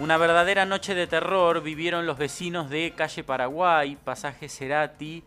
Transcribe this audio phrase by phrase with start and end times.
[0.00, 5.24] Una verdadera noche de terror vivieron los vecinos de Calle Paraguay, Pasaje Cerati,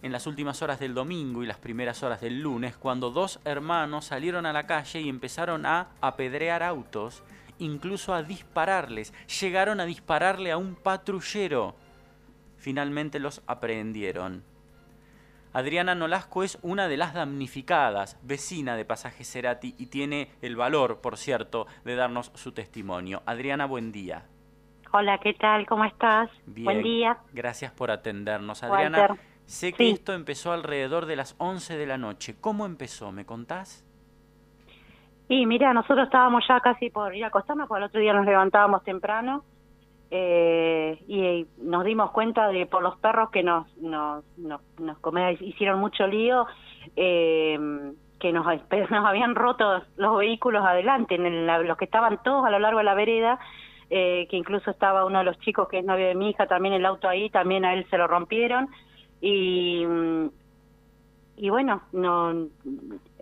[0.00, 4.04] en las últimas horas del domingo y las primeras horas del lunes, cuando dos hermanos
[4.04, 7.24] salieron a la calle y empezaron a apedrear autos,
[7.58, 9.12] incluso a dispararles.
[9.40, 11.74] Llegaron a dispararle a un patrullero.
[12.58, 14.44] Finalmente los aprehendieron.
[15.54, 21.00] Adriana Nolasco es una de las damnificadas, vecina de Pasaje Cerati, y tiene el valor,
[21.02, 23.22] por cierto, de darnos su testimonio.
[23.26, 24.24] Adriana, buen día.
[24.92, 25.66] Hola, ¿qué tal?
[25.66, 26.30] ¿Cómo estás?
[26.46, 27.18] Bien, Buen día.
[27.32, 28.62] Gracias por atendernos.
[28.62, 29.18] Adriana, Walter.
[29.44, 29.90] sé que Sí.
[29.90, 32.34] esto empezó alrededor de las 11 de la noche.
[32.40, 33.12] ¿Cómo empezó?
[33.12, 33.84] ¿Me contás?
[35.28, 38.24] Y mira, nosotros estábamos ya casi por ir a acostarnos, porque el otro día nos
[38.26, 39.44] levantábamos temprano
[40.14, 45.38] eh, y nos dimos cuenta de por los perros que nos nos nos, nos come-
[45.40, 46.46] hicieron mucho lío,
[46.96, 47.58] eh,
[48.20, 48.44] que nos,
[48.90, 52.78] nos habían roto los vehículos adelante, en el- los que estaban todos a lo largo
[52.78, 53.38] de la vereda,
[53.88, 56.74] eh, que incluso estaba uno de los chicos que es novio de mi hija, también
[56.74, 58.68] el auto ahí, también a él se lo rompieron.
[59.22, 59.86] Y
[61.36, 62.34] y bueno, no,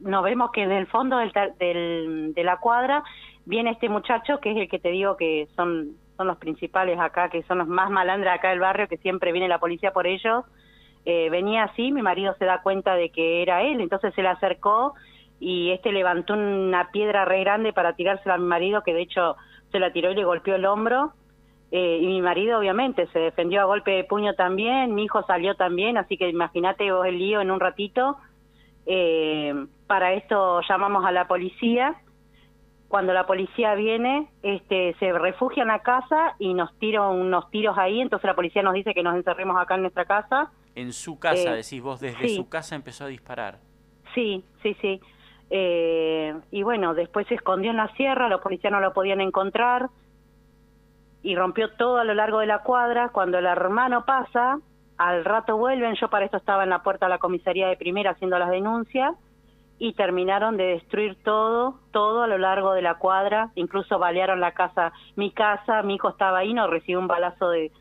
[0.00, 3.02] nos vemos que en el fondo del, del- de la cuadra
[3.46, 7.28] viene este muchacho que es el que te digo que son son los principales acá,
[7.28, 10.44] que son los más malandras acá del barrio, que siempre viene la policía por ellos.
[11.04, 14.28] Eh, venía así, mi marido se da cuenta de que era él, entonces se le
[14.28, 14.94] acercó
[15.38, 19.36] y este levantó una piedra re grande para tirársela a mi marido, que de hecho
[19.70, 21.12] se la tiró y le golpeó el hombro.
[21.70, 25.56] Eh, y mi marido obviamente se defendió a golpe de puño también, mi hijo salió
[25.56, 28.16] también, así que imagínate vos el lío en un ratito.
[28.86, 29.52] Eh,
[29.86, 31.96] para esto llamamos a la policía.
[32.94, 37.76] Cuando la policía viene, este, se refugia en la casa y nos tiran unos tiros
[37.76, 40.52] ahí, entonces la policía nos dice que nos encerremos acá en nuestra casa.
[40.76, 42.36] En su casa, Eh, decís vos, desde sí.
[42.36, 43.58] su casa empezó a disparar.
[44.14, 45.00] Sí, sí, sí.
[45.50, 49.88] Eh, y bueno, después se escondió en la sierra, los policías no lo podían encontrar
[51.24, 53.08] y rompió todo a lo largo de la cuadra.
[53.08, 54.60] Cuando el hermano pasa,
[54.98, 58.12] al rato vuelven, yo para esto estaba en la puerta de la comisaría de primera
[58.12, 59.16] haciendo las denuncias
[59.78, 64.52] y terminaron de destruir todo, todo a lo largo de la cuadra, incluso balearon la
[64.52, 67.72] casa, mi casa, mi hijo estaba ahí, no recibió un balazo de,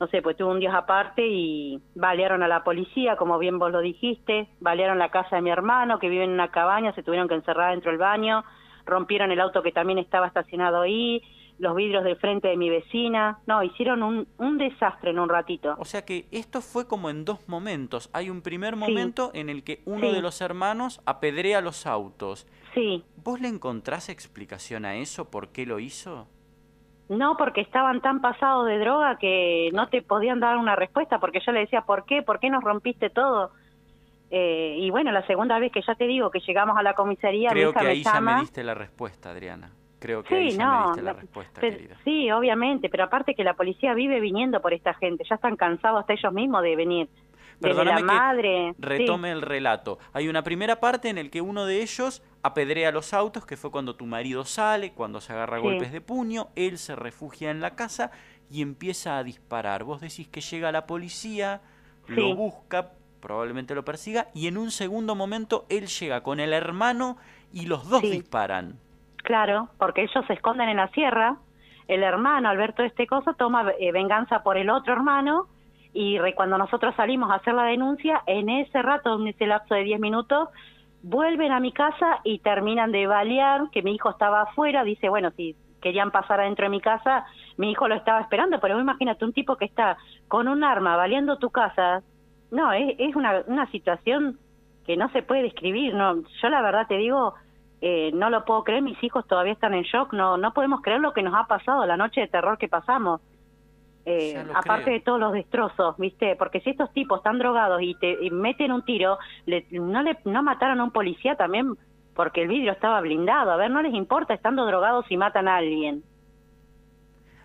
[0.00, 3.70] no sé, pues tuvo un día aparte y balearon a la policía, como bien vos
[3.70, 7.28] lo dijiste, balearon la casa de mi hermano que vive en una cabaña, se tuvieron
[7.28, 8.44] que encerrar dentro del baño,
[8.86, 11.22] rompieron el auto que también estaba estacionado ahí,
[11.60, 15.76] los vidrios del frente de mi vecina, no, hicieron un, un desastre en un ratito.
[15.78, 18.08] O sea que esto fue como en dos momentos.
[18.14, 20.14] Hay un primer momento en el que uno Sí.
[20.14, 22.46] de los hermanos apedrea los autos.
[22.74, 25.30] Sí, ¿Vos le encontrás explicación a eso?
[25.30, 26.26] ¿Por qué lo hizo?
[27.10, 31.40] No, porque estaban tan pasados de droga que no te podían dar una respuesta, porque
[31.44, 32.22] yo le decía, ¿por qué?
[32.22, 33.50] ¿Por qué nos rompiste todo?
[34.30, 37.50] Eh, y bueno, la segunda vez que ya te digo que llegamos a la comisaría,
[37.50, 38.34] Creo mi hija que me ahí ya llama.
[38.36, 39.72] me diste la respuesta, Adriana.
[40.00, 41.96] Creo que ahí Sí, ya me no, diste la respuesta, pero- querida.
[42.04, 46.00] sí, obviamente, pero aparte que la policía vive viniendo por esta gente, ya están cansados
[46.00, 47.08] hasta ellos mismos de venir.
[47.60, 48.70] Perdóname la que madre.
[48.74, 48.76] sí.
[48.82, 49.98] retome el relato.
[50.14, 53.70] Hay una primera parte en el que uno de ellos apedrea los autos, que fue
[53.70, 55.62] cuando tu marido sale, cuando se agarra Sí.
[55.64, 58.10] golpes de puño, él se refugia en la casa
[58.50, 59.84] y empieza a disparar.
[59.84, 61.60] Vos decís que llega la policía,
[62.06, 67.18] lo busca, probablemente lo persiga, y en un segundo momento él llega con el hermano
[67.52, 68.78] y los dos disparan.
[69.22, 71.36] Claro, porque ellos se esconden en la sierra.
[71.88, 75.46] El hermano, al ver todo este cosa, toma eh, venganza por el otro hermano.
[75.92, 79.74] Y re- cuando nosotros salimos a hacer la denuncia, en ese rato, en ese lapso
[79.74, 80.48] de 10 minutos,
[81.02, 84.84] vuelven a mi casa y terminan de balear, que mi hijo estaba afuera.
[84.84, 87.24] Dice, bueno, si querían pasar adentro de mi casa,
[87.56, 88.60] mi hijo lo estaba esperando.
[88.60, 89.96] Pero imagínate un tipo que está
[90.28, 92.02] con un arma baleando tu casa.
[92.50, 94.38] No, es, es una, una situación
[94.86, 95.94] que no se puede describir.
[95.94, 97.34] No, yo la verdad te digo,
[97.80, 101.00] eh, no lo puedo creer, mis hijos todavía están en shock, no, no podemos creer
[101.00, 103.20] lo que nos ha pasado, la noche de terror que pasamos.
[104.06, 104.92] Eh, aparte creo.
[104.92, 106.36] de todos los destrozos, ¿viste?
[106.36, 110.18] Porque si estos tipos están drogados y te y meten un tiro, le- no le
[110.24, 111.74] no mataron a un policía también
[112.14, 113.50] porque el vidrio estaba blindado.
[113.52, 116.04] A ver, no les importa estando drogados si matan a alguien.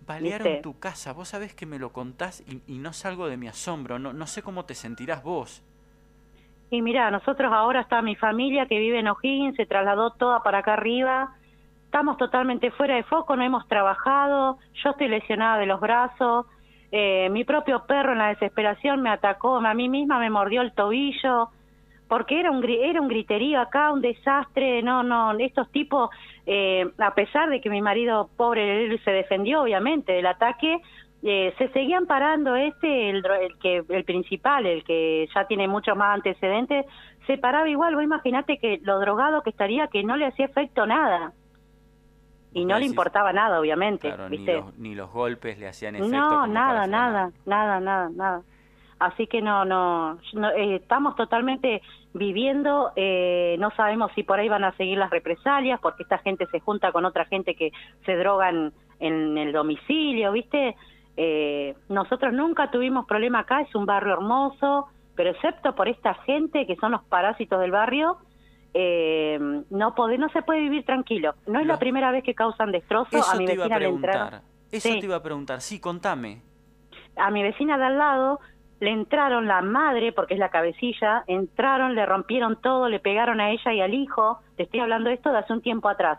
[0.00, 0.62] Balearon ¿Viste?
[0.62, 3.98] tu casa, vos sabés que me lo contás y, y no salgo de mi asombro,
[3.98, 5.62] no, no sé cómo te sentirás vos.
[6.70, 10.58] Y mira, nosotros ahora está mi familia que vive en O'Higgins, se trasladó toda para
[10.58, 11.34] acá arriba.
[11.84, 14.58] Estamos totalmente fuera de foco, no hemos trabajado.
[14.82, 16.46] Yo estoy lesionada de los brazos.
[16.90, 20.72] Eh, mi propio perro en la desesperación me atacó, a mí misma me mordió el
[20.72, 21.50] tobillo.
[22.08, 24.82] Porque era un era un griterío acá, un desastre.
[24.82, 26.10] No, no, estos tipos,
[26.46, 30.80] eh, a pesar de que mi marido pobre se defendió obviamente del ataque,
[31.22, 35.96] eh, se seguían parando este, el, el que el principal, el que ya tiene muchos
[35.96, 36.86] más antecedentes,
[37.26, 37.94] se paraba igual.
[37.94, 41.32] Vos imaginate que lo drogado que estaría, que no le hacía efecto nada.
[42.56, 44.08] y no le importaba nada, obviamente.
[44.08, 44.54] Claro, ¿viste?
[44.54, 46.16] Ni, los, ni los golpes le hacían efecto.
[46.16, 48.42] No, nada, nada, nada, nada, nada.
[48.98, 51.82] Así que no, no, no eh, estamos totalmente
[52.14, 56.46] viviendo, eh, no sabemos si por ahí van a seguir las represalias, porque esta gente
[56.46, 57.72] se junta con otra gente que
[58.06, 60.76] se drogan en el domicilio, ¿viste?
[61.16, 66.66] Eh, nosotros nunca tuvimos problema acá, es un barrio hermoso, pero excepto por esta gente
[66.66, 68.18] que son los parásitos del barrio,
[68.74, 69.38] eh,
[69.70, 71.34] no puede, no se puede vivir tranquilo.
[71.46, 73.14] No es la primera vez que causan destrozos.
[73.14, 74.40] Eso a mi vecina le entraron.
[74.70, 75.00] Eso Sí.
[75.00, 75.60] te iba a preguntar.
[75.62, 76.42] Sí, contame.
[77.16, 78.40] A mi vecina de al lado
[78.80, 83.50] le entraron la madre, porque es la cabecilla, entraron, le rompieron todo, le pegaron a
[83.50, 84.40] ella y al hijo.
[84.56, 86.18] Te estoy hablando de esto de hace un tiempo atrás.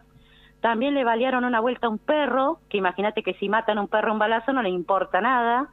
[0.61, 3.87] También le balearon una vuelta a un perro, que imagínate que si matan a un
[3.87, 5.69] perro un balazo no le importa nada.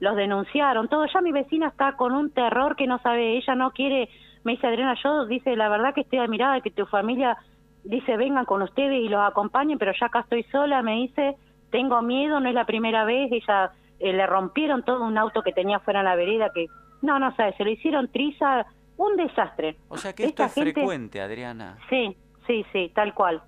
[0.00, 1.06] Los denunciaron, todo.
[1.12, 4.08] Ya mi vecina está con un terror que no sabe, ella no quiere,
[4.44, 7.36] me dice Adriana, yo dice, la verdad que estoy admirada de que tu familia
[7.84, 11.36] dice vengan con ustedes y los acompañen, pero ya acá estoy sola, me dice,
[11.70, 13.70] tengo miedo, no es la primera vez, ella
[14.00, 16.66] eh, le rompieron todo un auto que tenía fuera en la vereda, que
[17.02, 18.66] no, no sabes, se lo hicieron triza,
[18.96, 19.76] un desastre.
[19.88, 21.76] O sea que esto Esta es gente- frecuente, Adriana.
[21.88, 22.16] Sí,
[22.46, 23.42] sí, sí, tal cual.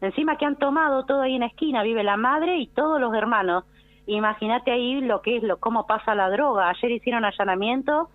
[0.00, 3.14] Encima que han tomado todo ahí en la esquina, vive la madre y todos los
[3.14, 3.64] hermanos.
[4.06, 6.68] Imagínate ahí lo que es, lo cómo pasa la droga.
[6.68, 8.10] Ayer hicieron allanamiento,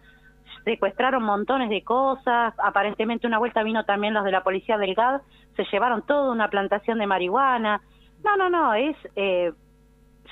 [0.64, 5.22] secuestraron montones de cosas, aparentemente una vuelta vino también los de la policía del GAD,
[5.56, 7.82] se llevaron toda una plantación de marihuana.
[8.24, 8.96] No, no, no, es...
[9.16, 9.52] Eh,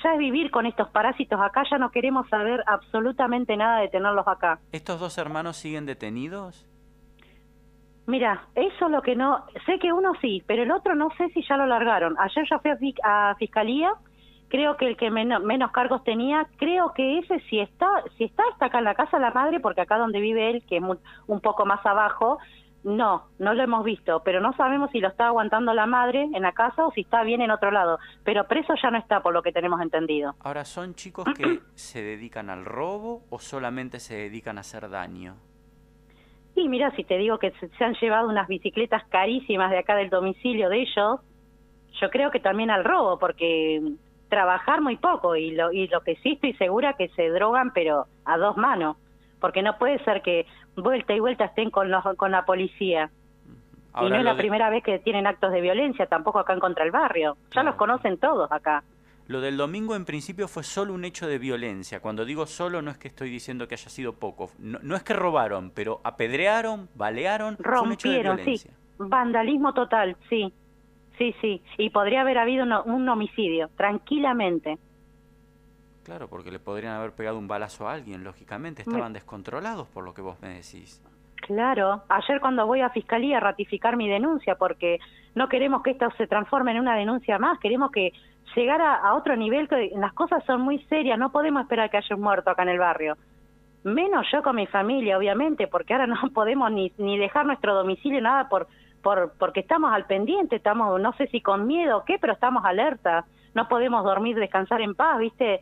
[0.02, 4.28] ya es vivir con estos parásitos acá, ya no queremos saber absolutamente nada de tenerlos
[4.28, 4.60] acá.
[4.70, 6.68] ¿Estos dos hermanos siguen detenidos?
[8.08, 11.28] Mira, eso es lo que no, sé que uno sí, pero el otro no sé
[11.28, 12.16] si ya lo largaron.
[12.18, 13.92] Ayer ya fui a, fi- a fiscalía,
[14.48, 18.42] creo que el que menos, menos cargos tenía, creo que ese si está, si está
[18.50, 20.82] está acá en la casa la madre, porque acá donde vive él, que es
[21.26, 22.38] un poco más abajo,
[22.82, 26.40] no, no lo hemos visto, pero no sabemos si lo está aguantando la madre en
[26.42, 27.98] la casa o si está bien en otro lado.
[28.24, 30.34] Pero preso ya no está, por lo que tenemos entendido.
[30.40, 35.34] Ahora, ¿son chicos que se dedican al robo o solamente se dedican a hacer daño?
[36.60, 39.94] Y mira, si te digo que se, se han llevado unas bicicletas carísimas de acá
[39.96, 41.20] del domicilio de ellos,
[42.00, 43.80] yo creo que también al robo, porque
[44.28, 48.06] trabajar muy poco y lo, y lo que sí estoy segura que se drogan, pero
[48.24, 48.96] a dos manos,
[49.40, 50.46] porque no puede ser que
[50.76, 53.10] vuelta y vuelta estén con, los, con la policía.
[54.00, 56.60] y no es la de- primera vez que tienen actos de violencia, tampoco acá en
[56.60, 57.34] contra el barrio.
[57.34, 57.68] Ya Claro.
[57.70, 58.82] los conocen todos acá.
[59.28, 62.00] Lo del domingo en principio fue solo un hecho de violencia.
[62.00, 64.50] Cuando digo solo no es que estoy diciendo que haya sido poco.
[64.58, 67.56] No, no es que robaron, pero apedrearon, balearon.
[67.58, 68.42] fue un hecho de Rompieron, sí.
[68.44, 68.70] violencia.
[68.98, 70.52] Vandalismo total, sí.
[71.18, 71.62] Sí, sí.
[71.76, 74.78] Y podría haber habido uno- un homicidio, tranquilamente.
[76.04, 78.80] Claro, porque le podrían haber pegado un balazo a alguien, lógicamente.
[78.82, 81.02] Estaban descontrolados por lo que vos me decís.
[81.46, 84.98] Claro, ayer cuando voy a fiscalía a ratificar mi denuncia, porque
[85.34, 88.12] no queremos que esto se transforme en una denuncia más, queremos que
[88.54, 92.16] llegar a, otro nivel, que las cosas son muy serias, no podemos esperar que haya
[92.16, 93.16] un muerto acá en el barrio.
[93.84, 98.20] Menos yo con mi familia, obviamente, porque ahora no podemos ni, ni dejar nuestro domicilio,
[98.20, 98.66] nada, por,
[99.02, 102.64] por porque estamos al pendiente, estamos, no sé si con miedo o qué, pero estamos
[102.64, 103.24] alerta,
[103.54, 105.60] no podemos dormir, descansar en paz, ¿viste?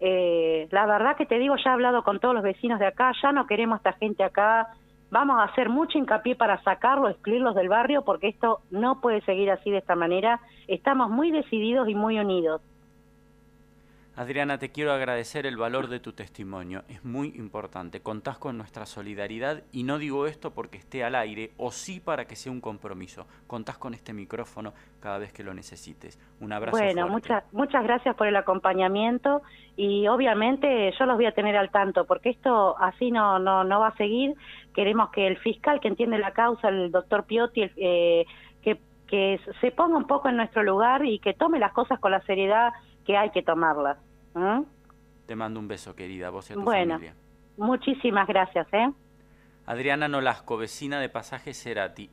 [0.00, 3.12] Eh, la verdad que te digo, ya he hablado con todos los vecinos de acá,
[3.20, 4.68] ya no queremos a esta gente acá,
[5.10, 9.50] vamos a hacer mucho hincapié para sacarlos, excluirlos del barrio, porque esto no puede seguir
[9.50, 10.40] así de esta manera.
[10.66, 12.60] Estamos muy decididos y muy unidos.
[14.16, 16.82] Adriana, te quiero agradecer el valor de tu testimonio.
[16.88, 18.00] Es muy importante.
[18.00, 22.24] Contás con nuestra solidaridad y no digo esto porque esté al aire o sí para
[22.24, 23.28] que sea un compromiso.
[23.46, 26.18] Contás con este micrófono cada vez que lo necesites.
[26.40, 27.12] Un abrazo Bueno, fuerte.
[27.12, 29.40] muchas muchas gracias por el acompañamiento
[29.76, 33.78] y obviamente yo los voy a tener al tanto porque esto así no no no
[33.78, 34.34] va a seguir.
[34.78, 38.26] Queremos que el fiscal que entiende la causa, el doctor Piotti, el, eh,
[38.62, 42.12] que que se ponga un poco en nuestro lugar y que tome las cosas con
[42.12, 42.72] la seriedad
[43.04, 43.98] que hay que tomarlas.
[44.34, 44.60] ¿Mm?
[45.26, 46.94] Te mando un beso, querida, vos y a tu Bueno.
[46.94, 47.14] familia.
[47.56, 48.88] Muchísimas gracias, ¿eh?
[49.66, 52.08] Adriana Nolasco, vecina de Pasaje Cerati.